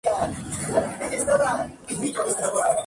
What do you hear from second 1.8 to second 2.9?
que pudiera hacer al respecto".